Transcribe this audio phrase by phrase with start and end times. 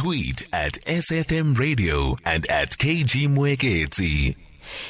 [0.00, 4.34] Tweet at SAFM Radio and at KG Mwekezi.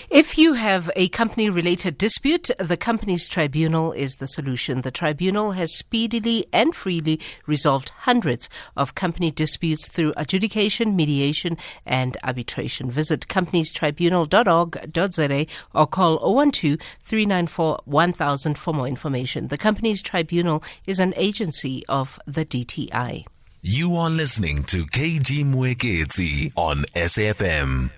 [0.09, 4.83] If you have a company related dispute, the company's tribunal is the solution.
[4.83, 12.17] The tribunal has speedily and freely resolved hundreds of company disputes through adjudication, mediation, and
[12.23, 12.89] arbitration.
[12.89, 19.49] Visit companiestribunal.org.za or call 012 394 1000 for more information.
[19.49, 23.25] The company's tribunal is an agency of the DTI.
[23.63, 27.91] You are listening to KG Mwekezi on SAFM.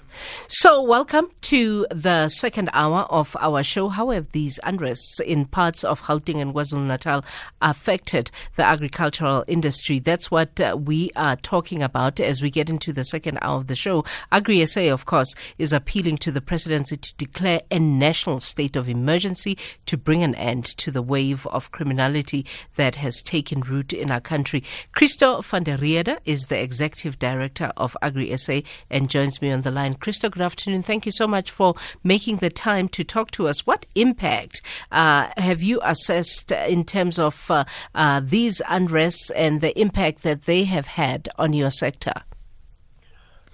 [0.48, 3.88] So, welcome to the second hour of our show.
[3.88, 7.24] How have these unrests in parts of Gauteng and KwaZulu Natal
[7.60, 9.98] affected the agricultural industry?
[9.98, 13.66] That's what uh, we are talking about as we get into the second hour of
[13.66, 14.04] the show.
[14.30, 18.88] Agri SA, of course, is appealing to the presidency to declare a national state of
[18.88, 22.44] emergency to bring an end to the wave of criminality
[22.76, 24.62] that has taken root in our country.
[24.92, 28.60] Christo van der Rheede is the executive director of Agri SA
[28.90, 29.94] and joins me on the line.
[30.02, 30.82] Christo, good afternoon.
[30.82, 33.64] Thank you so much for making the time to talk to us.
[33.68, 39.78] What impact uh, have you assessed in terms of uh, uh, these unrests and the
[39.80, 42.14] impact that they have had on your sector?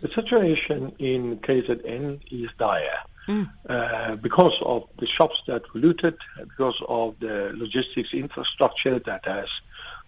[0.01, 2.99] The situation in KZN is dire.
[3.27, 3.51] Mm.
[3.69, 9.49] Uh, because of the shops that were looted, because of the logistics infrastructure that has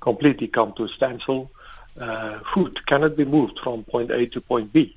[0.00, 1.50] completely come to a standstill,
[2.00, 4.96] uh, food cannot be moved from point A to point B.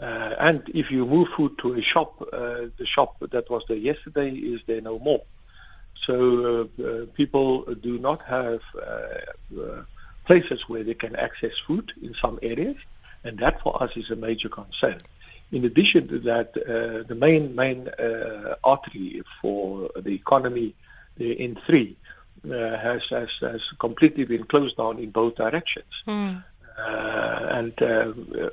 [0.00, 3.76] Uh, and if you move food to a shop, uh, the shop that was there
[3.76, 5.22] yesterday is there no more.
[6.04, 9.82] So uh, uh people do not have uh, uh,
[10.24, 12.76] places where they can access food in some areas,
[13.24, 14.98] and that for us is a major concern.
[15.50, 17.88] In addition to that, the main main
[18.62, 20.74] artery for the economy
[21.18, 21.96] in three
[22.44, 25.92] has, has has completely been closed down in both directions.
[26.06, 26.44] Mm.
[26.78, 28.12] Uh, and uh,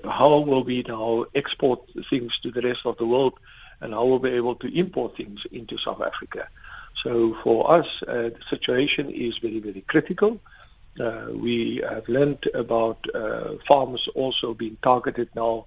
[0.10, 3.34] how will we now export things to the rest of the world,
[3.82, 6.48] and how will we be able to import things into South Africa?
[7.04, 10.40] So for us, uh, the situation is very, very critical.
[11.00, 15.66] Uh, we have learned about uh, farmers also being targeted now,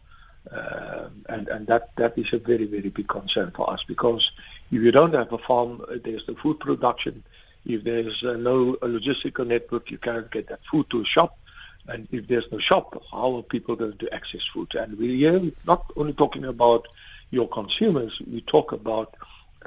[0.51, 4.33] uh, and, and that, that is a very, very big concern for us because
[4.73, 7.23] if you don't have a farm, there's the food production.
[7.67, 11.39] If there's no logistical network, you can't get that food to a shop.
[11.89, 14.75] And if there's no shop, how are people going to access food?
[14.75, 16.87] And we're not only talking about
[17.31, 19.15] your consumers, we talk about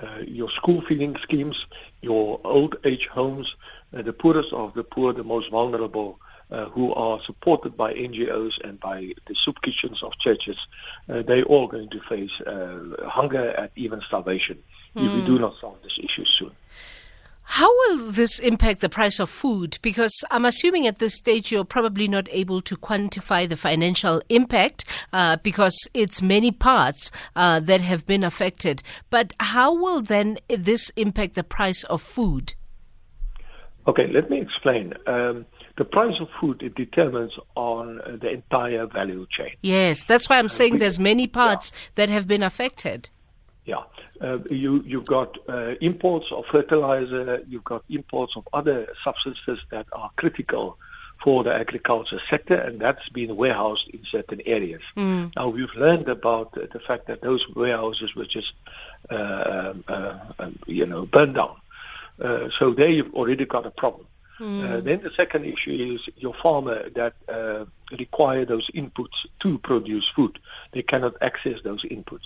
[0.02, 1.66] uh, your school feeding schemes,
[2.02, 3.54] your old age homes,
[3.96, 6.20] uh, the poorest of the poor, the most vulnerable,
[6.52, 10.58] uh, who are supported by NGOs and by the soup kitchens of churches,
[11.10, 14.58] uh, they're all going to face uh, hunger and even starvation
[14.96, 15.06] mm.
[15.06, 15.42] if we do hmm.
[15.42, 16.52] not solve this issue soon.
[17.56, 19.78] How will this impact the price of food?
[19.82, 24.86] Because I'm assuming at this stage you're probably not able to quantify the financial impact
[25.12, 28.84] uh, because it's many parts uh, that have been affected.
[29.10, 32.54] But how will then this impact the price of food?
[33.86, 34.94] Okay, let me explain.
[35.06, 35.46] Um,
[35.76, 39.56] the price of food it determines on the entire value chain.
[39.62, 41.90] Yes, that's why I'm saying there's many parts yeah.
[41.96, 43.10] that have been affected.
[43.66, 43.84] Yeah.
[44.20, 49.86] Uh, you, you've got uh, imports of fertilizer, you've got imports of other substances that
[49.94, 50.78] are critical
[51.24, 54.82] for the agriculture sector, and that's been warehoused in certain areas.
[54.98, 55.36] Mm.
[55.36, 58.54] Now, we've learned about the fact that those warehouses were just,
[59.12, 61.56] uh, uh um, you know, burned down.
[62.20, 64.08] Uh, so there you've already got a problem.
[64.40, 64.84] Mm.
[64.84, 67.14] then the second issue is your farmer that
[68.00, 70.40] require those inputs to produce food.
[70.72, 72.26] They cannot access those inputs.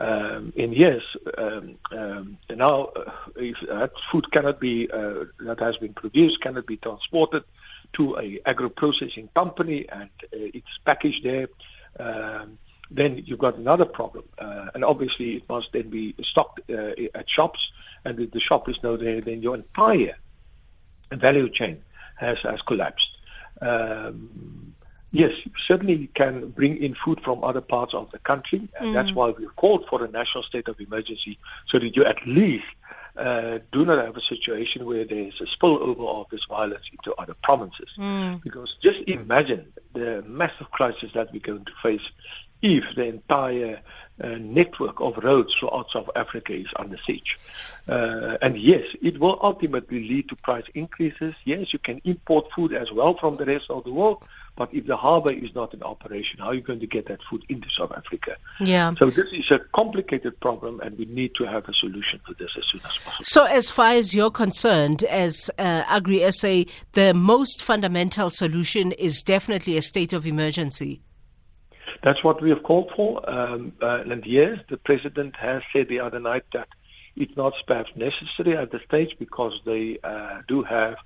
[0.00, 1.02] Um, yes,
[1.36, 6.64] um, um, now uh, if that food cannot be uh, that has been produced cannot
[6.66, 7.44] be transported
[7.92, 11.48] to a agro processing company and uh, it's packaged there,
[11.98, 12.58] um,
[12.90, 14.24] then you've got another problem.
[14.38, 17.70] Uh, and obviously, it must then be stocked uh, at shops,
[18.06, 20.16] and if the shop is no there, then your entire
[21.12, 21.82] value chain
[22.16, 23.10] has has collapsed.
[23.60, 24.69] Um,
[25.12, 25.32] Yes,
[25.66, 28.94] certainly you can bring in food from other parts of the country, and mm.
[28.94, 32.64] that's why we've called for a national state of emergency, so that you at least
[33.16, 37.34] uh, do not have a situation where there's a spillover of this violence into other
[37.42, 37.88] provinces.
[37.98, 38.42] Mm.
[38.42, 42.06] Because just imagine the massive crisis that we're going to face
[42.62, 43.80] if the entire
[44.22, 47.38] uh, network of roads throughout South Africa is under siege.
[47.88, 51.34] Uh, and yes, it will ultimately lead to price increases.
[51.44, 54.22] Yes, you can import food as well from the rest of the world,
[54.56, 57.20] but if the harbor is not in operation, how are you going to get that
[57.28, 58.36] food into South Africa?
[58.60, 58.94] Yeah.
[58.98, 62.50] So this is a complicated problem, and we need to have a solution for this
[62.56, 63.24] as soon as possible.
[63.24, 69.22] So, as far as you're concerned, as uh, Agri SA, the most fundamental solution is
[69.22, 71.00] definitely a state of emergency.
[72.02, 73.28] that's what we have called for.
[73.28, 76.68] Um, uh, and yes, the president has said the other night that
[77.16, 80.96] it's not perhaps necessary at the stage because they uh, do have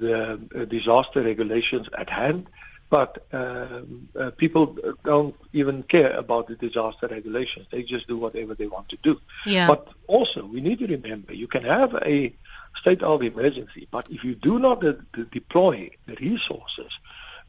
[0.00, 2.46] the uh, disaster regulations at hand.
[2.88, 7.66] But um, uh, people don't even care about the disaster regulations.
[7.72, 9.20] They just do whatever they want to do.
[9.44, 9.66] Yeah.
[9.66, 12.32] But also, we need to remember you can have a
[12.80, 16.92] state of emergency, but if you do not de- de- deploy the resources,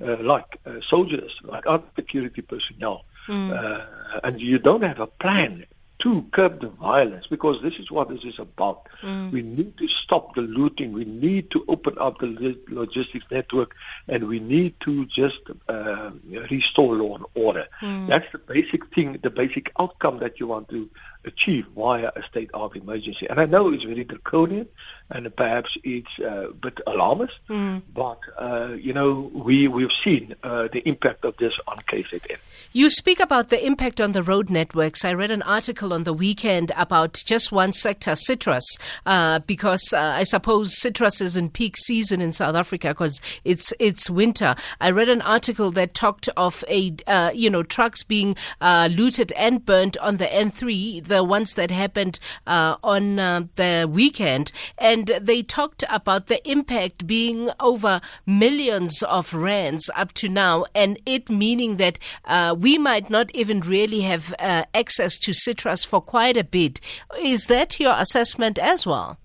[0.01, 3.85] uh, like uh, soldiers, like other security personnel, uh,
[4.23, 5.65] and you don't have a plan
[5.99, 8.87] to curb the violence, because this is what this is about.
[9.31, 10.91] We need to stop the looting.
[10.93, 13.75] We need to open up the logistics network,
[14.07, 16.11] and we need to just uh,
[16.51, 17.67] restore law and order.
[18.07, 20.89] That's the basic thing, the basic outcome that you want to
[21.27, 23.27] achieve via a state of emergency.
[23.29, 24.67] And I know it's very draconian,
[25.09, 30.67] and perhaps it's uh, a bit alarmist, but uh, you know we we've seen uh,
[30.71, 32.37] the impact of this on KZN.
[32.73, 35.05] You speak about the impact on the road networks.
[35.05, 38.65] I read an article on the weekend about just one sector, citrus,
[39.05, 43.73] uh, because uh, I suppose citrus is in peak season in South Africa because it's
[43.79, 44.55] it's winter.
[44.81, 49.31] I read an article that talked of a uh, you know trucks being uh, looted
[49.33, 55.07] and burnt on the N3, the ones that happened uh, on uh, the weekend, and
[55.21, 61.29] they talked about the impact being over millions of rands up to now, and it
[61.29, 66.37] meaning that uh, we might not even really have uh, access to citrus for quite
[66.37, 66.79] a bit.
[67.19, 69.17] Is that your assessment as well?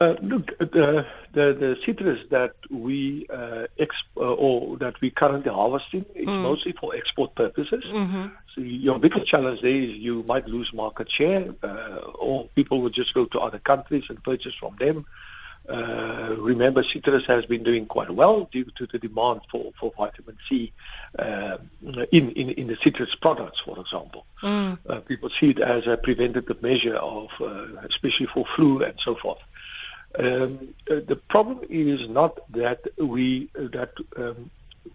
[0.00, 0.52] Uh, look,
[1.32, 6.72] the, the citrus that we uh, exp- uh, or that we currently harvesting is mostly
[6.72, 7.84] for export purposes.
[8.54, 12.90] So your biggest challenge there is you might lose market share, uh, or people will
[12.90, 15.06] just go to other countries and purchase from them.
[15.68, 20.38] Uh, remember, citrus has been doing quite well due to the demand for, for vitamin
[20.48, 20.72] C
[21.18, 21.58] uh,
[22.10, 24.24] in, in, in the citrus products, for example.
[24.88, 29.14] Uh, people see it as a preventative measure of, uh, especially for flu and so
[29.14, 29.40] forth.
[30.18, 34.50] Um, uh, the problem is not that we that um,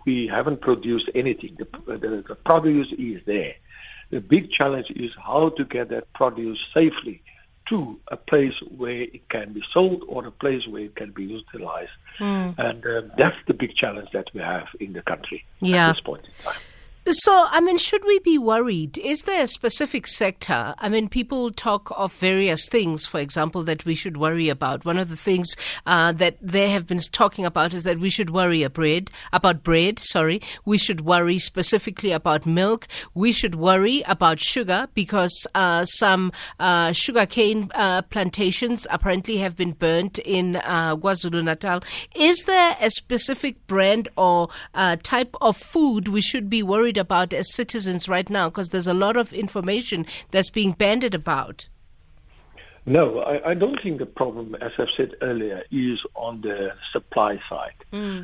[0.06, 1.56] we haven't produced anything.
[1.58, 3.56] The, the, the produce is there.
[4.10, 7.22] The big challenge is how to get that produce safely
[7.70, 11.24] to a place where it can be sold or a place where it can be
[11.26, 11.92] utilized.
[12.20, 15.90] And um, that's the big challenge that we have in the country Yeah.
[15.90, 16.62] at this point in time.
[17.10, 18.98] So, I mean, should we be worried?
[18.98, 20.74] Is there a specific sector?
[20.78, 24.86] I mean, people talk of various things, for example, that we should worry about.
[24.86, 25.54] One of the things
[25.86, 30.00] uh, that they have been talking about is that we should worry bread, about bread,
[30.00, 30.42] sorry.
[30.64, 32.88] We should worry specifically about milk.
[33.14, 39.74] We should worry about sugar because uh, some uh, sugarcane uh, plantations apparently have been
[39.74, 41.84] burnt in uh, Natal.
[42.16, 47.34] Is there a specific brand or uh, type of food we should be worried about
[47.34, 48.50] as citizens right now?
[48.50, 51.68] Because there's a lot of information that's being bandied about.
[52.86, 57.40] No, I, I don't think the problem, as I've said earlier, is on the supply
[57.50, 57.74] side.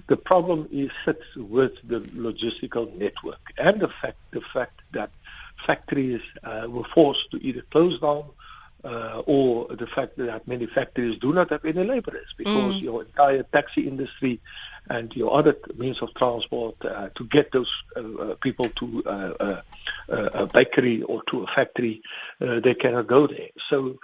[0.07, 5.11] The problem is sits with the logistical network and the fact the fact that
[5.65, 8.25] factories uh, were forced to either close down
[8.83, 13.43] uh, or the fact that many factories do not have any laborers because your entire
[13.43, 14.39] taxi industry
[14.89, 19.09] and your other means of transport uh, to get those uh, uh, people to uh,
[19.09, 19.61] uh,
[20.09, 22.01] uh, a bakery or to a factory,
[22.41, 23.49] uh, they cannot go there.
[23.69, 23.99] So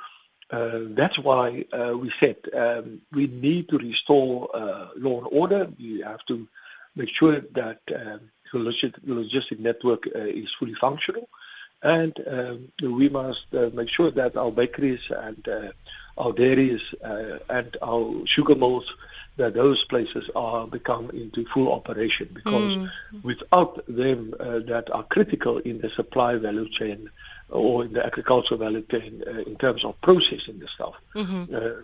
[0.52, 5.68] uh, that's why uh, we said um, we need to restore uh, law and order.
[5.80, 6.48] We have to
[6.96, 8.20] make sure that um,
[8.54, 11.28] the logistic network uh, is fully functional,
[11.86, 15.72] and um, we must uh, make sure that our bakeries and uh,
[16.18, 18.92] our dairies uh, and our sugar mills
[19.38, 22.90] that those places are become into full operation because
[23.22, 27.10] without them uh, that are critical in the supply value chain
[27.50, 31.24] or in the agricultural value chain uh, in terms of processing the stuff, uh,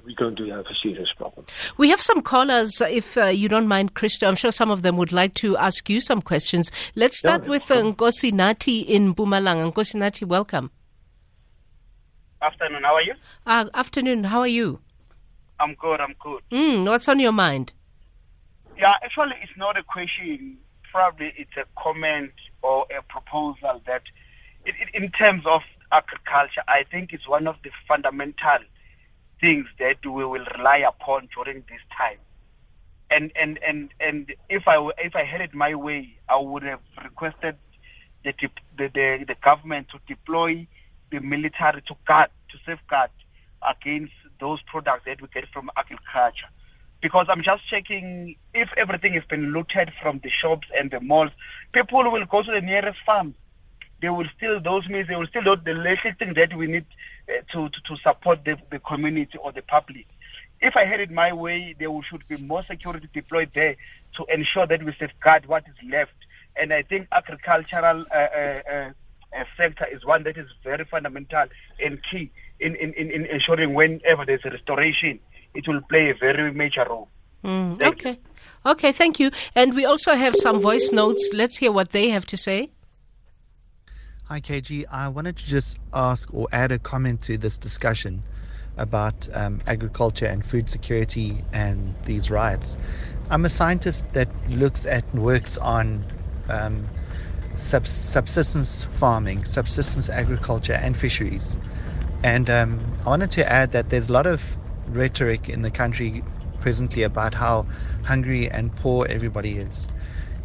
[0.06, 1.46] we're going to have a serious problem.
[1.78, 4.28] We have some callers, if uh, you don't mind, Christo.
[4.28, 6.72] I'm sure some of them would like to ask you some questions.
[6.96, 7.78] Let's start Yeah, with sure.
[7.78, 9.72] uh, Nkosi Nati in Mpumalanga.
[9.72, 10.72] Nkosi Nati, welcome.
[12.42, 13.14] Afternoon, how are you?
[13.46, 14.80] Uh, afternoon, how are you?
[15.60, 16.42] I'm good, I'm good.
[16.52, 17.72] Mm, what's on your mind?
[18.80, 20.58] Yeah, actually, it's not a question.
[20.92, 22.32] Probably it's a comment
[22.64, 24.21] or a proposal that, it, it,
[24.94, 28.60] in terms of agriculture, I think it's one of the fundamental
[29.40, 32.18] things that we will rely upon during this time.
[33.10, 36.80] And and and and if I if I had it my way, I would have
[37.04, 37.58] requested
[38.24, 38.34] the
[38.78, 40.68] the, the, the government to deploy
[41.12, 43.10] the military to guard to safeguard
[43.68, 46.48] against those products that we get from agriculture.
[47.02, 51.32] because I'm just checking if everything has been looted from the shops and the malls.
[51.74, 53.34] People will go to the nearest farm.
[54.02, 55.08] They will still those meals.
[55.08, 56.86] They will steal the little thing that we need
[57.30, 60.08] uh, to, to, to support the, the community or the public.
[60.60, 63.76] If I had it my way, there should be more security deployed there
[64.18, 66.14] to ensure that we safeguard what is left.
[66.56, 71.46] And I think agricultural uh, uh, uh, sector is one that is very fundamental
[71.84, 72.30] and key
[72.60, 75.20] in, in, in ensuring whenever there's a restoration
[75.54, 77.10] it will play a very major role.
[77.44, 78.12] Mm, okay.
[78.12, 78.72] You.
[78.72, 79.32] Okay, thank you.
[79.56, 81.32] And we also have some voice notes.
[81.34, 82.70] Let's hear what they have to say.
[84.32, 84.86] Hi, KG.
[84.90, 88.24] I wanted to just ask or add a comment to this discussion
[88.78, 92.78] about um, agriculture and food security and these riots.
[93.30, 96.06] I'm a scientist that looks at and works on
[96.48, 96.88] um,
[97.56, 101.58] sub- subsistence farming, subsistence agriculture, and fisheries.
[102.24, 104.58] And um, I wanted to add that there's a lot of
[104.88, 106.24] rhetoric in the country
[106.62, 107.66] presently about how
[108.04, 109.90] hungry and poor everybody is.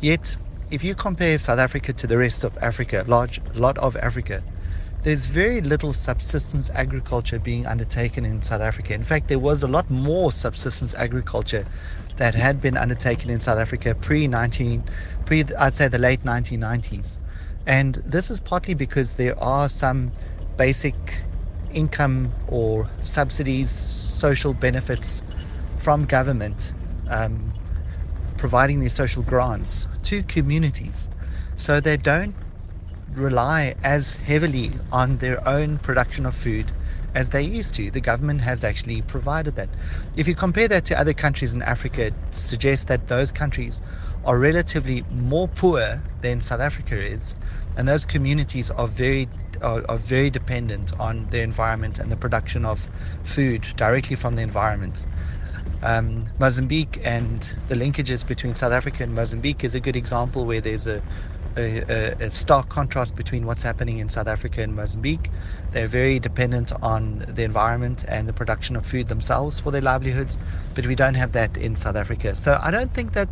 [0.01, 0.37] Yet,
[0.71, 4.43] if you compare South Africa to the rest of Africa, large lot of Africa,
[5.03, 8.95] there's very little subsistence agriculture being undertaken in South Africa.
[8.95, 11.65] In fact, there was a lot more subsistence agriculture
[12.17, 14.85] that had been undertaken in South Africa pre 19
[15.25, 17.19] pre I'd say the late 1990s.
[17.67, 20.13] And this is partly because there are some
[20.57, 20.97] basic
[21.71, 25.23] income or subsidies, social benefits
[25.77, 26.75] from government
[27.09, 27.55] um,
[28.37, 31.11] providing these social grants to communities
[31.57, 32.37] so they don't
[33.13, 36.73] rely as heavily on their own production of food
[37.15, 37.91] as they used to.
[37.91, 39.71] The government has actually provided that.
[40.17, 43.81] If you compare that to other countries in Africa, it suggests that those countries
[44.25, 47.37] are relatively more poor than South Africa is,
[47.77, 49.29] and those communities are very
[49.63, 52.91] are, are, very dependent on the environment and the production of
[53.23, 55.05] food directly from the environment.
[55.87, 60.61] Um, Mozambique and the linkages between South Africa and Mozambique is a good example where
[60.61, 61.03] there's a,
[61.57, 65.31] a, a stark contrast between what's happening in South Africa and Mozambique.
[65.73, 70.39] They're very dependent on the environment and the production of food themselves for their livelihoods,
[70.75, 72.37] but we don't have that in South Africa.
[72.37, 73.31] So I don't think that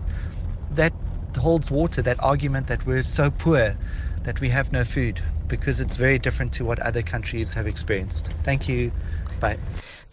[0.70, 0.94] that
[1.38, 3.76] holds water, that argument that we're so poor
[4.24, 8.32] that we have no food because it's very different to what other countries have experienced.
[8.44, 8.92] Thank you.
[9.40, 9.58] Bye.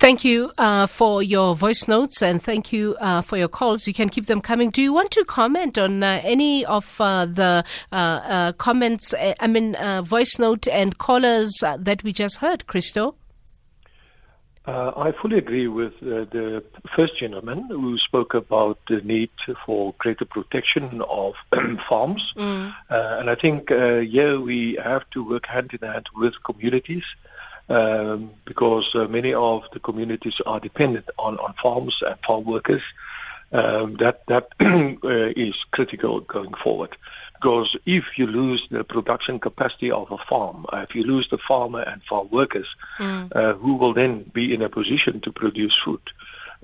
[0.01, 3.85] Thank you uh, for your voice notes and thank you uh, for your calls.
[3.85, 4.71] You can keep them coming.
[4.71, 9.45] Do you want to comment on uh, any of uh, the uh, uh, comments, I
[9.45, 13.13] mean, voice note and callers that we just heard, Christo?
[14.65, 16.63] Uh, I fully agree with uh, the
[16.95, 19.29] first gentleman who spoke about the need
[19.67, 21.35] for greater protection of
[21.87, 22.33] farms.
[22.35, 22.73] Mm.
[22.89, 27.03] Uh, and I think, uh, yeah, we have to work hand in hand with communities
[27.71, 32.81] um, because uh, many of the communities are dependent on, on farms and farm workers.
[33.53, 36.95] Um, that that uh, critical going forward.
[37.33, 41.39] Because if you lose the production capacity of a farm, uh, if you lose the
[41.39, 42.67] farmer and farm workers,
[42.99, 43.35] mm.
[43.35, 46.01] uh, who will then be in a position to produce food?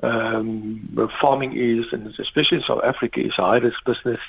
[0.04, 4.20] Um, farming is, and especially in South Africa, is a high risk business.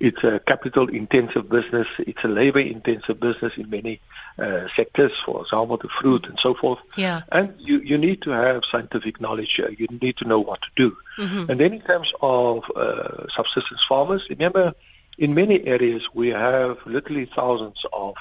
[0.00, 1.86] It's a capital intensive business.
[1.98, 4.00] It's a labor intensive business in many
[4.38, 6.78] uh, sectors, for example, the fruit and so forth.
[6.96, 7.22] Yeah.
[7.32, 9.58] And you, you need to have scientific knowledge.
[9.62, 10.96] Uh, you need to know what to do.
[11.18, 11.50] Mm-hmm.
[11.50, 14.74] And then in terms of uh, subsistence farmers, remember
[15.18, 18.16] in many areas, we have literally thousands of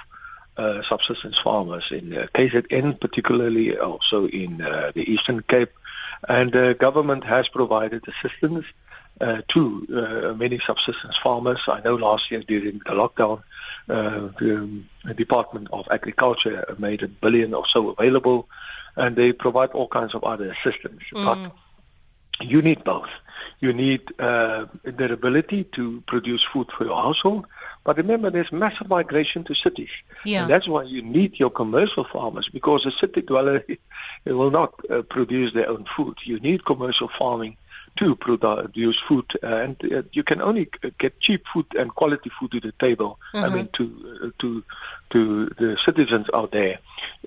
[0.58, 5.74] uh, subsistence farmers in uh, KZN, particularly also in uh, the Eastern Cape.
[6.30, 8.66] And the government has provided assistance
[9.22, 11.60] uh, to uh, many subsistence farmers.
[11.68, 13.42] I know last year during the lockdown,
[13.90, 18.48] uh, the Department of Agriculture made a billion or so available,
[18.96, 21.02] and they provide all kinds of other assistance.
[21.14, 21.26] Mm.
[21.26, 23.10] But you need both
[23.60, 27.46] you need uh, the ability to produce food for your household.
[27.84, 29.90] But remember, there's massive migration to cities.
[30.24, 30.42] Yeah.
[30.42, 33.64] And that's why you need your commercial farmers because a city dweller
[34.26, 36.18] will not uh, produce their own food.
[36.24, 37.58] You need commercial farming
[37.98, 42.52] to produce food, uh, and uh, you can only get cheap food and quality food
[42.52, 43.20] to the table.
[43.34, 43.46] Mm-hmm.
[43.46, 43.84] I mean, to
[44.24, 44.64] uh, to
[45.12, 46.80] to the citizens out there,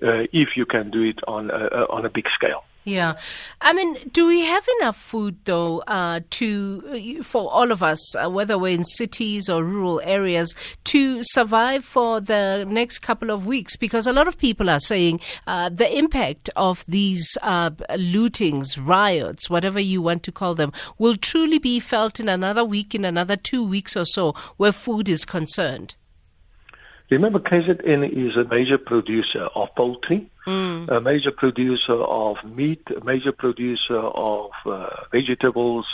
[0.03, 2.63] uh, if you can do it on a, on a big scale.
[2.85, 3.17] Yeah,
[3.59, 8.15] I mean, do we have enough food though uh, to uh, for all of us,
[8.15, 10.55] uh, whether we're in cities or rural areas,
[10.85, 13.75] to survive for the next couple of weeks?
[13.75, 19.49] Because a lot of people are saying uh, the impact of these uh, lootings, riots,
[19.49, 23.35] whatever you want to call them, will truly be felt in another week, in another
[23.35, 25.95] two weeks or so, where food is concerned.
[27.09, 30.89] Remember, KZN is a major producer of poultry, mm.
[30.97, 34.01] a major producer of meat, a major producer
[34.31, 35.85] of uh, vegetables,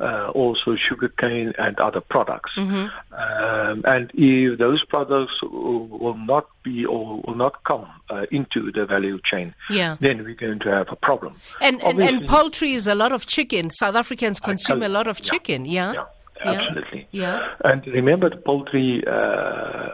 [0.00, 2.52] uh, also sugarcane and other products.
[2.56, 8.86] Um, and if those products will not be or will not come uh, into the
[8.86, 9.96] value chain, Yeah.
[10.00, 11.32] then we're going to have a problem.
[11.60, 13.70] And, and, and poultry is a lot of chicken.
[13.70, 15.30] South Africans consume a lot of Yeah.
[15.30, 15.92] chicken, yeah?
[15.92, 16.04] Yeah,
[16.44, 16.52] Yeah.
[16.52, 17.02] absolutely.
[17.10, 17.54] Yeah.
[17.64, 19.88] And remember, the poultry, uh,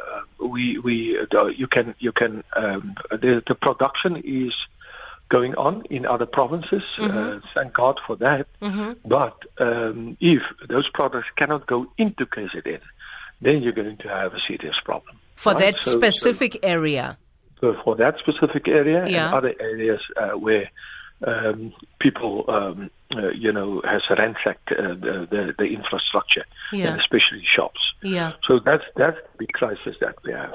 [0.48, 4.52] we we the, you can you can um, the the production is
[5.30, 6.82] going on in other provinces.
[6.98, 7.16] Mm-hmm.
[7.18, 8.46] Uh, thank God for that.
[9.04, 12.80] But um, if those products cannot go into KZN,
[13.40, 15.16] then you're going to have a serious problem.
[15.36, 15.74] For right?
[15.74, 17.16] that So- so- specific area.
[17.60, 19.26] so for that specific area Yeah.
[19.26, 20.70] and other areas uh, where
[21.26, 26.88] um, people, um, uh, you know, has ransacked uh, the, the, the infrastructure, Yeah.
[26.92, 27.92] and especially shops.
[28.02, 28.32] Yeah.
[28.46, 30.54] So that's that's the big crisis that we have.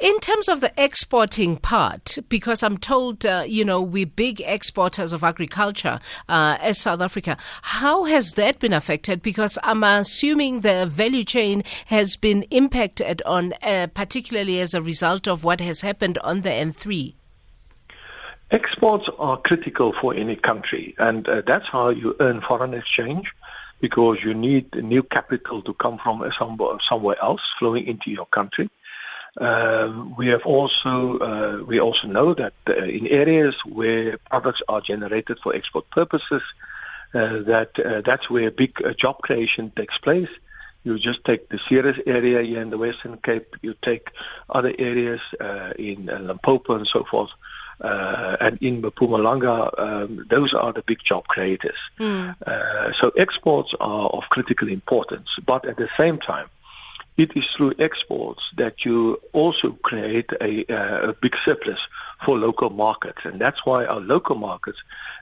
[0.00, 5.12] In terms of the exporting part, because I'm told, uh, you know, we're big exporters
[5.12, 9.22] of agriculture uh, as South Africa, how has that been affected?
[9.22, 15.28] Because I'm assuming the value chain has been impacted on, uh, particularly as a result
[15.28, 17.14] of what has happened on the N3.
[18.54, 23.26] Exports are critical for any country, and uh, that's how you earn foreign exchange,
[23.80, 26.16] because you need new capital to come from
[26.88, 28.70] somewhere, else flowing into your country.
[29.40, 34.80] Um, we have also uh, we also know that uh, in areas where products are
[34.80, 36.42] generated for export purposes,
[37.12, 40.32] uh, that uh, that's where big uh, job creation takes place.
[40.84, 43.56] You just take the Ceres area here in the Western Cape.
[43.62, 44.10] You take
[44.48, 47.32] other areas uh, in Limpopo and so forth,
[47.80, 49.78] uh, and in Mpumalanga.
[49.78, 51.78] Um, those are the big job creators.
[52.46, 56.48] Uh, so exports are of critical importance, but at the same time,
[57.16, 61.78] it is through exports that you also create a, uh, a big surplus
[62.24, 64.78] for local markets, and that's why our local markets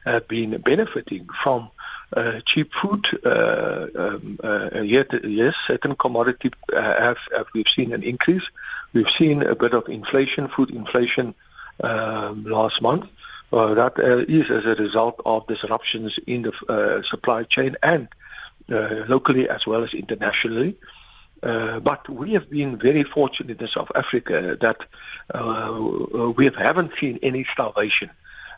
[0.06, 1.70] have been benefiting from
[2.16, 3.06] uh, cheap food.
[3.24, 8.42] Uh, um, uh, yet, yes, certain commodity uh, have, have we've seen an increase.
[8.92, 11.34] We've seen a bit of inflation, food inflation,
[11.82, 13.06] last month.
[13.52, 18.08] Uh, that uh, is as a result of disruptions in the uh, supply chain and
[18.70, 20.74] uh, locally as well as internationally.
[21.42, 24.78] Uh, but we have been very fortunate in South Africa that
[25.34, 28.08] uh, we haven't seen any starvation.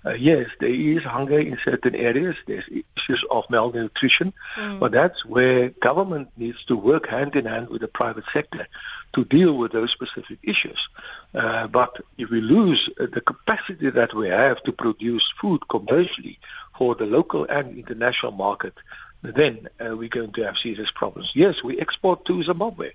[0.07, 2.37] Uh, yes, there is hunger in certain areas.
[2.47, 4.35] There's issues of malnutrition,
[4.79, 8.69] but that's where government needs to work hand in hand with the private sector
[9.15, 10.81] to deal with those specific issues.
[11.35, 16.39] Uh, but if we lose uh, the capacity that we have to produce food commercially
[16.79, 18.75] for the local and international market,
[19.23, 21.31] then uh, we're going to have serious problems.
[21.35, 22.91] Yes, we export to Zimbabwe.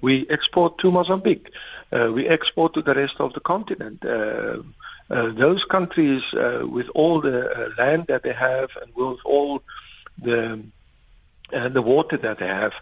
[0.00, 1.52] We export to Mozambique.
[1.92, 4.04] Uh, we export to the rest of the continent.
[4.04, 4.62] Uh,
[5.10, 9.62] uh, those countries, uh, with all the uh, land that they have and with all
[10.20, 10.60] the
[11.52, 12.72] uh, the water that they have,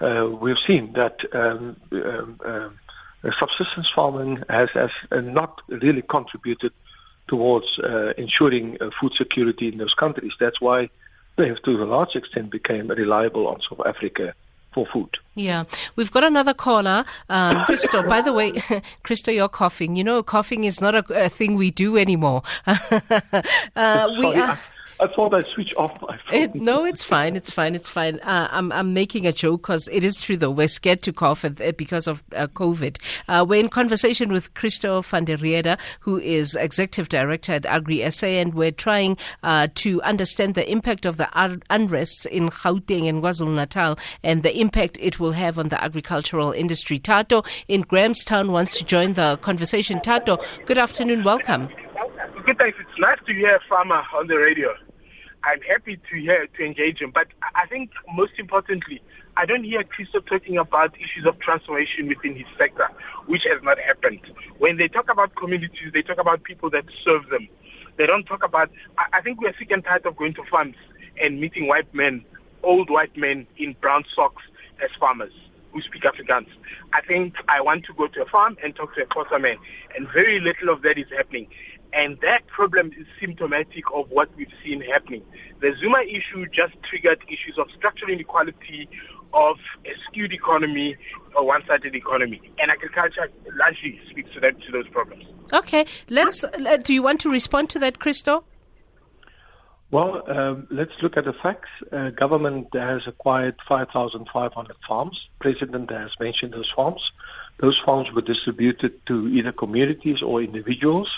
[0.00, 2.78] uh, we've seen that um, um, um,
[3.38, 6.72] subsistence farming has, has uh, not really contributed
[7.26, 10.32] towards uh, ensuring uh, food security in those countries.
[10.38, 10.90] That's why
[11.36, 14.34] they have, to a large extent, become reliable on South Africa
[14.72, 15.16] for food.
[15.34, 15.64] Yeah,
[15.96, 18.02] we've got another caller, um, Christo.
[18.02, 18.52] By the way,
[19.02, 19.96] Christo, you're coughing.
[19.96, 22.42] You know, coughing is not a, a thing we do anymore.
[22.66, 24.58] uh, we are.
[25.04, 26.40] I, I thought I'd switch off my phone.
[26.40, 27.36] It, no, it's fine.
[27.36, 27.74] It's fine.
[27.74, 28.20] It's fine.
[28.20, 30.50] Uh, I'm I'm making a joke because it is true though.
[30.50, 32.98] We're scared to cough at, uh, because of uh, COVID.
[33.28, 38.08] Uh, we're in conversation with Christo van der Rheede, who is executive director at Agri
[38.10, 43.08] SA, and we're trying uh, to understand the impact of the un- unrests in Gauteng
[43.08, 46.98] and KwaZulu Natal and the impact it will have on the agricultural industry.
[46.98, 50.00] Tato in Grahamstown wants to join the conversation.
[50.00, 51.24] Tato, good afternoon.
[51.24, 51.68] Welcome.
[52.46, 52.78] Good thanks.
[52.80, 54.74] It's nice to hear a farmer on the radio.
[55.46, 59.02] I'm happy to hear to engage him, but I think most importantly,
[59.36, 62.88] I don't hear Christo talking about issues of transformation within his sector,
[63.26, 64.20] which has not happened.
[64.58, 67.48] When they talk about communities, they talk about people that serve them.
[67.96, 68.70] They don't talk about.
[69.12, 70.76] I think we're sick and tired of going to farms
[71.20, 72.24] and meeting white men,
[72.62, 74.42] old white men in brown socks
[74.82, 75.32] as farmers
[75.72, 76.48] who speak Afrikaans.
[76.92, 79.56] I think I want to go to a farm and talk to a Xhosa man,
[79.96, 81.48] and very little of that is happening.
[81.94, 85.22] And that problem is symptomatic of what we've seen happening.
[85.60, 88.88] The Zuma issue just triggered issues of structural inequality,
[89.32, 90.96] of a skewed economy,
[91.36, 95.24] a one-sided economy, and agriculture largely speaks to that to those problems.
[95.52, 96.42] Okay, let's.
[96.42, 98.44] Uh, do you want to respond to that, Christo?
[99.90, 101.68] Well, um, let's look at the facts.
[101.92, 105.28] Uh, government has acquired 5,500 farms.
[105.38, 107.12] President has mentioned those farms.
[107.58, 111.08] Those farms were distributed to either communities or individuals.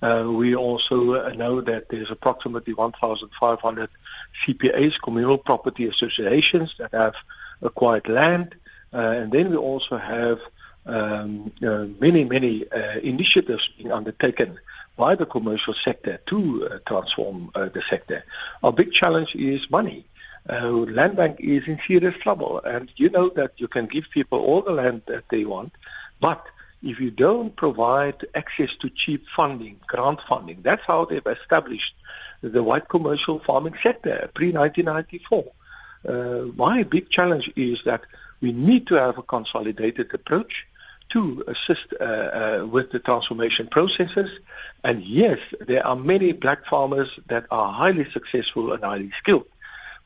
[0.00, 3.90] Uh, we also uh, know that there's approximately 1,500
[4.46, 7.14] CPAs, communal property associations, that have
[7.62, 8.54] acquired land.
[8.92, 10.40] Uh, and then we also have
[10.86, 14.58] um, uh, many, many uh, initiatives being undertaken
[14.96, 18.24] by the commercial sector to uh, transform the sector.
[18.62, 20.04] Our big challenge is money.
[20.48, 24.62] land bank is in serious trouble, and you know that you can give people all
[24.62, 25.72] the land that they want,
[26.20, 26.44] but
[26.82, 31.94] if you don't provide access to cheap funding, grant funding, that's how they've established
[32.40, 35.52] the white commercial farming sector pre 1994.
[36.08, 38.02] Uh, my big challenge is that
[38.40, 40.66] we need to have a consolidated approach
[41.10, 44.30] to assist uh, uh, with the transformation processes.
[44.84, 49.46] And yes, there are many black farmers that are highly successful and highly skilled.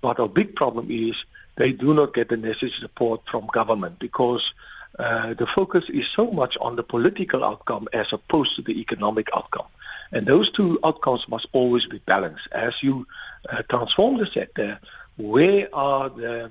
[0.00, 1.14] But our big problem is
[1.56, 4.52] they do not get the necessary support from government because
[4.98, 9.28] uh, the focus is so much on the political outcome as opposed to the economic
[9.34, 9.66] outcome.
[10.12, 12.46] And those two outcomes must always be balanced.
[12.52, 13.06] As you
[13.48, 14.78] uh, transform the sector,
[15.16, 16.50] where are the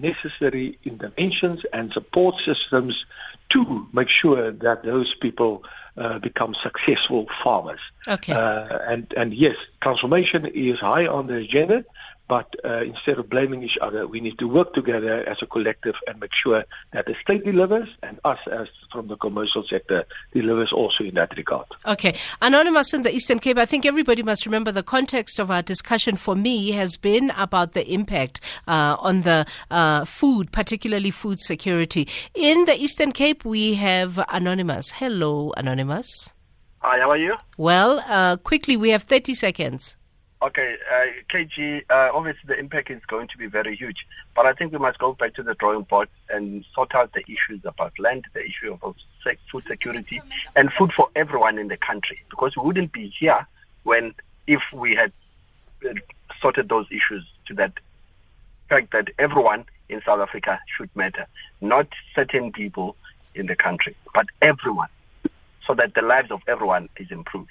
[0.00, 3.04] necessary interventions and support systems
[3.50, 5.62] to make sure that those people
[5.96, 7.80] uh, become successful farmers.
[8.06, 8.32] Okay.
[8.32, 11.84] Uh, and, and yes, transformation is high on the agenda,
[12.28, 15.94] but uh, instead of blaming each other, we need to work together as a collective
[16.06, 20.72] and make sure that the state delivers and us as from the commercial sector delivers
[20.72, 21.66] also in that regard.
[21.86, 22.14] Okay.
[22.42, 26.16] Anonymous in the Eastern Cape, I think everybody must remember the context of our discussion
[26.16, 32.08] for me has been about the impact uh, on the uh, food, particularly food security.
[32.34, 34.90] In the Eastern Cape, we have Anonymous.
[34.90, 36.32] Hello, Anonymous.
[36.80, 37.36] Hi, how are you?
[37.56, 39.96] Well, uh, quickly, we have 30 seconds.
[40.42, 44.52] Okay, uh, KG, uh, obviously the impact is going to be very huge, but I
[44.52, 47.98] think we must go back to the drawing board and sort out the issues about
[47.98, 48.96] land, the issue of
[49.50, 50.20] food security,
[50.54, 52.22] and food for everyone in the country.
[52.28, 53.46] Because we wouldn't be here
[53.84, 54.14] when
[54.46, 55.10] if we had
[55.88, 55.94] uh,
[56.40, 57.72] sorted those issues to that
[58.68, 61.26] fact that everyone in South Africa should matter,
[61.62, 62.94] not certain people
[63.34, 64.88] in the country, but everyone,
[65.66, 67.50] so that the lives of everyone is improved.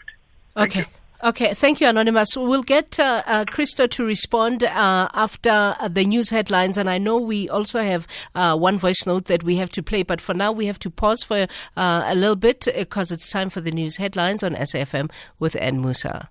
[0.54, 0.80] Thank okay.
[0.82, 0.86] You.
[1.23, 2.36] Okay, thank you, Anonymous.
[2.36, 6.97] We'll get uh, uh, Christo to respond uh, after uh, the news headlines, and I
[6.97, 10.34] know we also have uh, one voice note that we have to play, but for
[10.34, 11.47] now we have to pause for
[11.78, 15.82] uh, a little bit because it's time for the news headlines on SAFM with N.
[15.82, 16.30] Musa.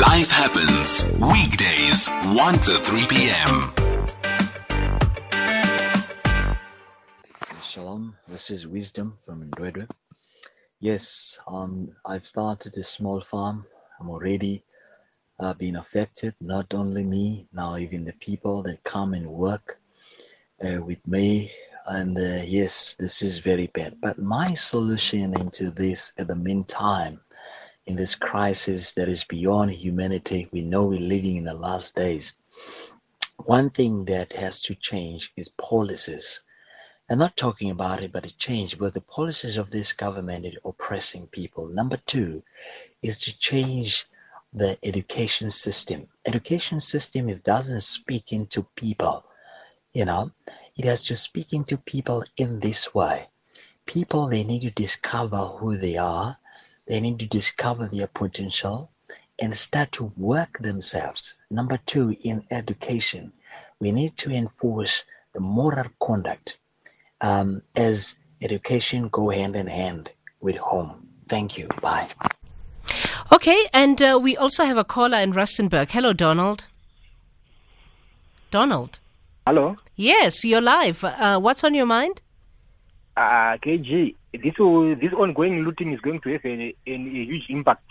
[0.00, 3.72] Life happens weekdays 1 to 3 p.m.
[7.62, 9.88] Shalom, this is Wisdom from Ndwedwe.
[10.80, 13.66] Yes, um, I've started a small farm.
[13.98, 14.62] I'm already
[15.40, 16.34] uh, being affected.
[16.40, 19.80] Not only me, now even the people that come and work
[20.62, 21.50] uh, with me.
[21.86, 24.00] And uh, yes, this is very bad.
[24.00, 27.20] But my solution into this at the meantime,
[27.86, 32.34] in this crisis that is beyond humanity, we know we're living in the last days.
[33.46, 36.42] One thing that has to change is policies
[37.10, 40.58] I'm not talking about it, but it changed because the policies of this government is
[40.62, 41.66] oppressing people.
[41.66, 42.42] Number two
[43.02, 44.04] is to change
[44.52, 46.08] the education system.
[46.26, 49.24] Education system, it doesn't speak into people,
[49.94, 50.32] you know,
[50.76, 53.28] it has to speak into people in this way.
[53.86, 56.36] People, they need to discover who they are.
[56.86, 58.90] They need to discover their potential
[59.38, 61.36] and start to work themselves.
[61.50, 63.32] Number two, in education,
[63.80, 66.58] we need to enforce the moral conduct
[67.20, 71.08] um, as education go hand in hand with home.
[71.28, 71.68] Thank you.
[71.82, 72.08] Bye.
[73.32, 75.90] Okay, and uh, we also have a caller in Rustenburg.
[75.90, 76.66] Hello, Donald.
[78.50, 79.00] Donald.
[79.46, 79.76] Hello.
[79.96, 81.04] Yes, you're live.
[81.04, 82.22] Uh, what's on your mind?
[83.16, 84.54] Uh, KG, this
[85.00, 87.84] this ongoing looting is going to have a, a, a huge impact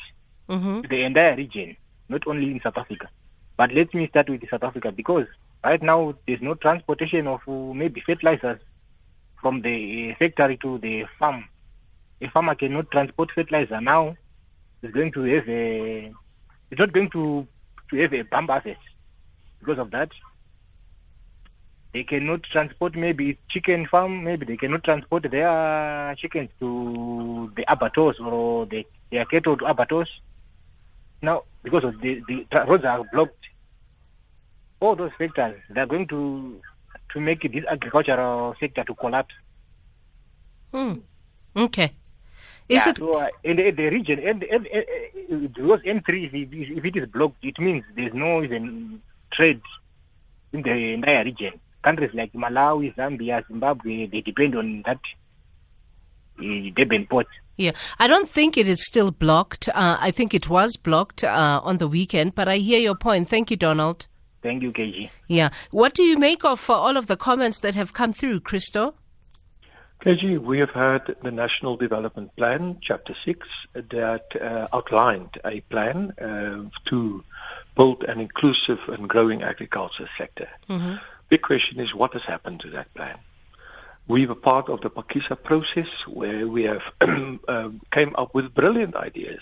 [0.49, 0.81] mm-hmm.
[0.81, 1.75] to the entire region,
[2.09, 3.09] not only in South Africa.
[3.57, 5.27] But let me start with South Africa because
[5.63, 8.59] right now there's no transportation of uh, maybe fertilizers
[9.47, 11.47] from the factory to the farm.
[12.19, 14.17] A farmer cannot transport fertilizer now.
[14.83, 16.12] It's going to have a,
[16.69, 17.47] it's not going to,
[17.89, 18.75] to have a bump asset
[19.60, 20.10] because of that.
[21.93, 28.19] They cannot transport maybe chicken farm, maybe they cannot transport their chickens to the abattoirs
[28.19, 30.10] or the, their cattle to abattoirs.
[31.21, 33.45] Now, because of the, the roads are blocked,
[34.81, 36.62] all those factors, they're going to
[37.13, 39.33] to make this agricultural sector to collapse.
[40.71, 40.95] Hmm.
[41.55, 41.91] Okay.
[42.69, 44.19] Is yeah, it so, uh, in, the, the region?
[44.19, 49.01] And, and, and, because N3, if if it is blocked, it means there's no even
[49.31, 49.61] trade
[50.51, 51.53] in the entire region.
[51.81, 54.99] Countries like Malawi, Zambia, Zimbabwe, they depend on that
[56.39, 57.27] uh, Durban Port.
[57.55, 59.69] Yeah, I don't think it is still blocked.
[59.69, 63.29] Uh, I think it was blocked uh, on the weekend, but I hear your point.
[63.29, 64.07] Thank you, Donald.
[64.47, 65.10] Thank you, KG.
[65.27, 65.49] Yeah.
[65.71, 68.93] What do you make of uh, all of the comments that have come through, Christo?
[69.99, 76.12] KG, we have had the National Development Plan, Chapter 6, that uh, outlined a plan
[76.12, 77.25] uh, to
[77.75, 80.47] build an inclusive and growing agriculture sector.
[80.69, 80.95] Mm-hmm.
[81.27, 83.17] Big question is what has happened to that plan?
[84.07, 88.95] We were part of the Phakisa process where we have um, came up with brilliant
[88.95, 89.41] ideas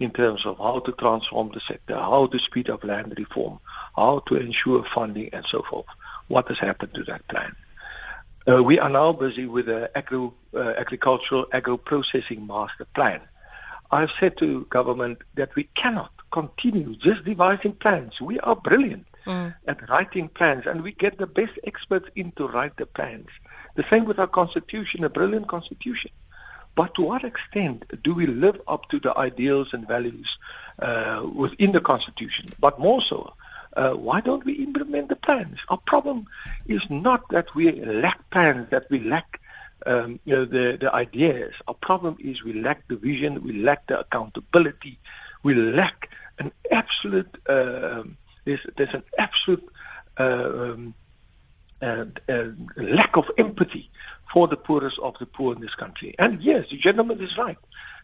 [0.00, 3.60] in terms of how to transform the sector, how to speed up land reform,
[3.94, 5.86] how to ensure funding, and so forth.
[6.28, 7.54] What has happened to that plan?
[8.48, 13.20] Uh, we are now busy with the agro, uh, agricultural agro-processing master plan.
[13.90, 18.20] I've said to government that we cannot continue just devising plans.
[18.20, 19.54] We are brilliant mm.
[19.66, 23.28] at writing plans, and we get the best experts in to write the plans.
[23.74, 26.10] The same with our constitution, a brilliant constitution.
[26.74, 30.28] But to what extent do we live up to the ideals and values
[30.78, 32.50] uh, within the constitution?
[32.58, 33.34] But more so,
[33.76, 35.58] uh, why don't we implement the plans?
[35.68, 36.26] Our problem
[36.66, 39.40] is not that we lack plans, that we lack
[39.86, 41.54] um, you know, the, the ideas.
[41.68, 44.98] Our problem is we lack the vision, we lack the accountability,
[45.42, 48.02] we lack an absolute, uh,
[48.44, 49.66] there's, there's an absolute
[50.18, 50.94] uh, um,
[51.82, 52.44] uh, uh,
[52.76, 53.88] lack of empathy
[54.32, 56.14] for the poorest of the poor in this country.
[56.18, 57.58] And yes, the gentleman is right.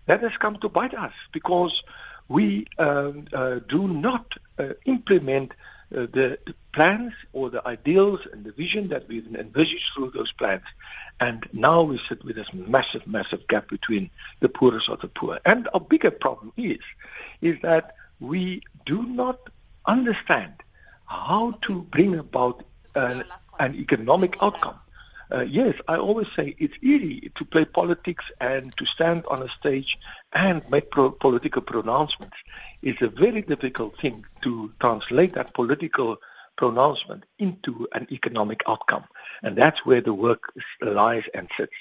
[0.07, 1.83] That has come to bite us because
[2.29, 5.53] we um, uh, do not uh, implement
[5.95, 10.31] uh, the, the, plans or the ideals and the vision that we've envisaged through those
[10.33, 10.65] plans.
[11.21, 14.11] And now we sit with this massive, massive gap between
[14.41, 15.39] the poorest of the poor.
[15.47, 16.81] And a bigger problem is,
[17.41, 19.39] is that we do not
[19.87, 20.53] understand
[21.07, 22.63] how to bring about
[22.95, 23.25] an,
[23.59, 24.79] an economic outcome.
[25.33, 29.49] Uh, yes, I always say it's easy to play politics and to stand on a
[29.59, 29.99] stage
[30.33, 32.37] and make pro- political pronouncements.
[32.83, 36.19] It's a very difficult thing to translate that political
[36.57, 39.05] pronouncement into an economic outcome.
[39.43, 41.75] And that's where the work lies and sits.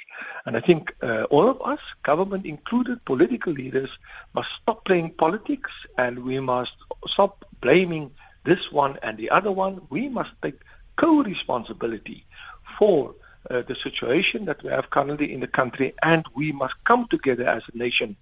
[0.45, 3.89] And I think uh, all of us, government included, political leaders,
[4.33, 6.73] must stop playing politics and we must
[7.07, 8.11] stop blaming
[8.43, 9.81] this one and the other one.
[9.89, 10.59] We must take
[10.97, 12.25] co responsibility
[12.77, 13.15] for
[13.49, 17.47] uh, the situation that we have currently in the country, and we must come together
[17.47, 18.15] as a nation,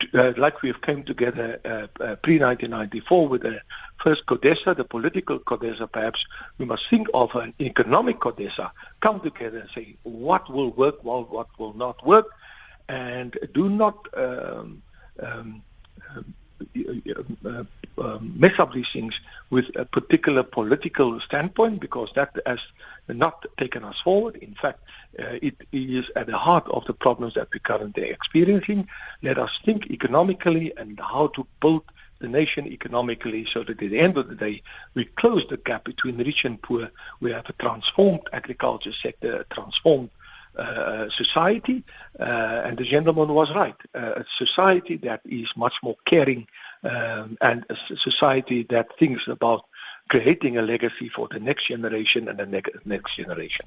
[0.00, 3.60] to, uh, like we have come together uh, uh pre 1994 with the
[4.02, 5.90] first CODESA, the political CODESA.
[5.90, 6.24] Perhaps
[6.58, 8.70] we must think of an economic CODESA.
[9.00, 12.26] Come together and say what will work, well, what will not work,
[12.88, 13.96] and do not.
[14.16, 14.82] Um,
[15.22, 15.62] um,
[17.44, 17.64] uh,
[17.98, 19.14] um, mess up these things
[19.50, 22.58] with a particular political standpoint because that has
[23.14, 24.36] not taken us forward.
[24.36, 24.80] In fact,
[25.18, 28.88] uh, it is at the heart of the problems that we're currently experiencing.
[29.22, 31.84] Let us think economically and how to build
[32.18, 34.62] the nation economically so that at the end of the day
[34.94, 36.90] we close the gap between rich and poor.
[37.20, 40.10] We have a transformed agriculture sector, a transformed
[40.56, 41.84] uh, society,
[42.18, 43.76] uh, and the gentleman was right.
[43.94, 46.46] Uh, a society that is much more caring
[46.82, 49.66] um, and a society that thinks about
[50.08, 53.66] creating a legacy for the next generation and the ne- next generation.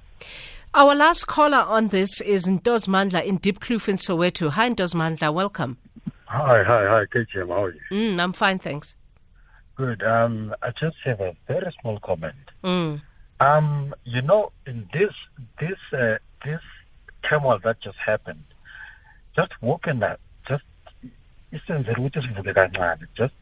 [0.73, 4.49] Our last caller on this is Ndos Mandla in Diepkloof in Soweto.
[4.51, 5.33] Hi, Ndos Mandla.
[5.33, 5.77] Welcome.
[6.25, 7.47] Hi, hi, hi, KGM.
[7.47, 7.79] How are you?
[7.91, 8.95] Mm, I'm fine, thanks.
[9.75, 10.03] Good.
[10.03, 12.35] Um, I just have a very small comment.
[12.63, 13.01] Mm.
[13.39, 15.13] Um, you know, in this
[15.59, 16.61] this uh, this
[17.23, 18.43] turmoil that just happened,
[19.35, 20.65] just walking that, just
[21.53, 23.38] isenzela ukuthi sivuke kancane just isivusile nje kancane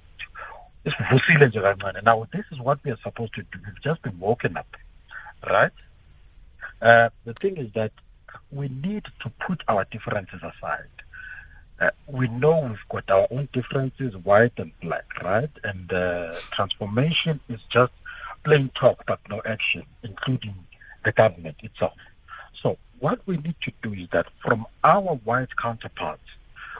[2.04, 3.60] now this is what we are supposed to do.
[3.66, 4.68] We've just been woken up
[5.50, 5.72] right?
[6.82, 7.92] Uh, the thing is that
[8.52, 10.88] we need to put our differences aside.
[11.80, 15.50] Uh, we know we've got our own differences white and black right?
[15.64, 17.94] And uh, transformation is just
[18.44, 20.56] plain talk but no action including
[21.04, 21.98] the government itself.
[22.62, 26.22] So what we need to do is that from our white counterparts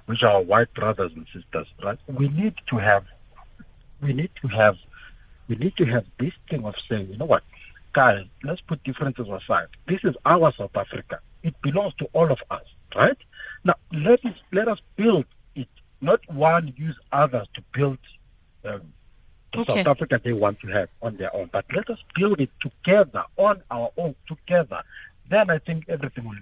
[0.08, 2.00] which are white brothers and sisters, right?
[2.08, 3.06] We need to have,
[4.02, 4.78] we need to have,
[5.48, 7.44] we need to have this thing of saying, you know what,
[7.94, 9.68] guys, let's put differences aside.
[9.88, 11.20] This is our South Africa.
[11.44, 12.64] It belongs to all of us,
[12.96, 13.18] right?
[13.64, 15.68] Now let us let us build it.
[16.02, 17.98] Not one use others to build
[18.66, 18.82] um,
[19.54, 19.84] the okay.
[19.84, 23.24] South Africa they want to have on their own, but let us build it together
[23.38, 24.82] on our own, together.
[25.30, 26.36] Then I think everything will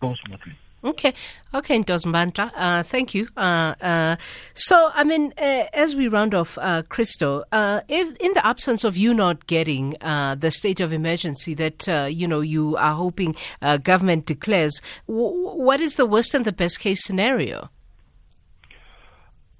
[0.00, 0.52] go smoothly.
[0.84, 1.12] Okay,
[1.52, 3.26] okay, Ndosmbandla, uh, thank you.
[3.36, 4.16] Uh, uh,
[4.54, 8.84] so, I mean, uh, as we round off, uh, Christo, uh, if in the absence
[8.84, 13.34] of you not getting the state of emergency that you know you are hoping
[13.82, 17.70] government declares, w- what is the worst and the best case scenario?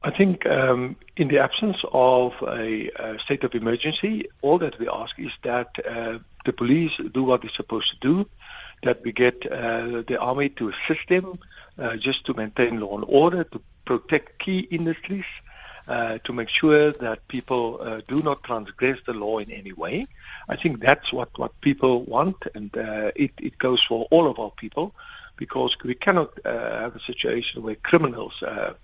[0.05, 4.89] I think um, in the absence of a, a, state of emergency, all that we
[4.89, 5.75] ask is that
[6.45, 8.29] the police do what they're supposed to do
[8.83, 11.39] that we get uh, the army to assist them
[11.79, 15.25] uh, just to maintain law and order, to protect key industries,
[15.89, 20.07] uh, to make sure that people uh, do not transgress the law in any way.
[20.49, 24.39] I think that's what, what people want, and uh, it, it goes for all of
[24.39, 24.95] our people
[25.37, 28.75] because we cannot uh, have a situation where criminals are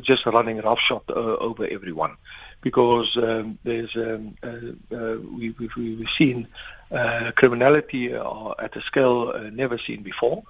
[0.00, 2.16] just running roughshod over everyone
[2.60, 6.48] because um, there's um, uh, uh, we, have we've seen
[6.90, 10.42] uh, criminality at a scale never seen before.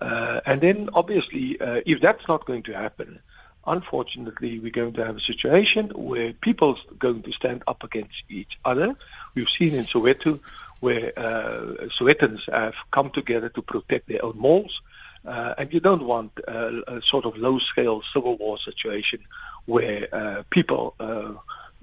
[0.00, 3.18] and then, obviously, if that's not going to happen,
[3.66, 8.22] unfortunately, we're going to have a situation where people are going to stand up against
[8.28, 8.96] each other.
[9.34, 10.40] We've seen in Soweto
[10.80, 14.80] where uh, Sowetans have come together to protect their own malls.
[15.26, 19.20] Uh, and you don't want uh, a sort of low-scale civil war situation
[19.66, 21.32] where uh, people uh,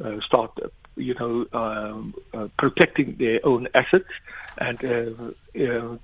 [0.04, 0.52] uh, start,
[0.96, 2.14] you know, um,
[2.58, 4.10] protecting their own assets,
[4.58, 4.80] and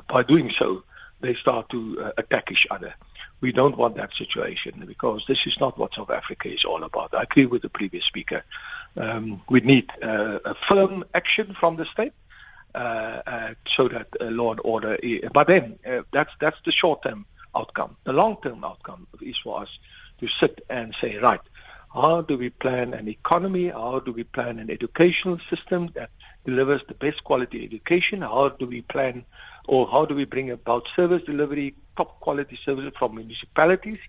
[0.08, 0.84] by doing so,
[1.22, 2.94] they start to attack each other.
[3.42, 7.14] We don't want that situation because this is not what South Africa is all about.
[7.14, 8.44] I agree with the previous speaker.
[8.96, 12.14] Um, we need a firm action from the state.
[12.76, 14.98] Uh, uh, so that uh, law and order.
[15.32, 15.78] But then
[16.12, 17.24] that's that's the short-term
[17.56, 17.96] outcome.
[18.04, 19.70] The long-term outcome is for us
[20.20, 21.40] to sit and say, right,
[21.94, 23.68] how do we plan an economy?
[23.70, 26.10] How do we plan an educational system that
[26.44, 28.22] delivers the best quality education?
[28.22, 29.24] How do we plan
[29.68, 34.00] or how do we bring about service delivery, top quality services from municipalities?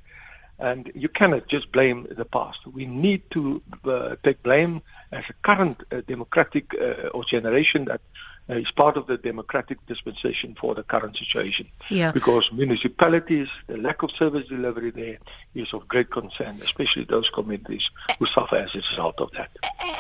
[0.59, 2.67] And you cannot just blame the past.
[2.67, 4.81] We need to uh, take blame
[5.13, 8.01] as a current uh, democratic uh, or generation that
[8.49, 11.67] uh, is part of the democratic dispensation for the current situation.
[11.91, 12.13] Yeah.
[12.13, 15.19] Because municipalities, the lack of service delivery there
[15.55, 17.83] is of great concern, especially those communities
[18.19, 19.51] who suffer as a result of that.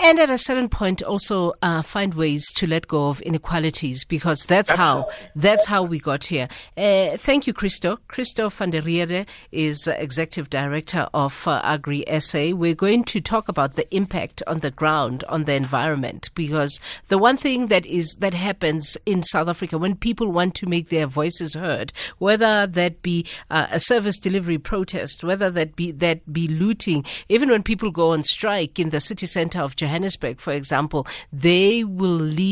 [0.02, 4.44] And at a certain point, also uh, find ways to let go of inequalities because
[4.44, 6.48] that's how that's how we got here.
[6.76, 7.98] Uh, thank you, Christo.
[8.08, 12.50] Christo van der Rheede is executive director of uh, Agri SA.
[12.54, 17.18] We're going to talk about the impact on the ground on the environment because the
[17.18, 21.06] one thing that is that happens in South Africa when people want to make their
[21.06, 26.48] voices heard, whether that be uh, a service delivery protest, whether that be that be
[26.48, 31.06] looting, even when people go on strike in the city center of Johannesburg, for example,
[31.32, 32.44] they will leave